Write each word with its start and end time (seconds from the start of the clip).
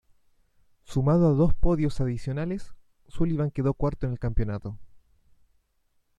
Sumado 0.83 1.27
a 1.27 1.33
dos 1.33 1.53
podios 1.53 2.01
adicionales, 2.01 2.73
Sullivan 3.07 3.51
quedó 3.51 3.75
cuarto 3.75 4.07
en 4.07 4.13
el 4.13 4.17
campeonato. 4.19 4.79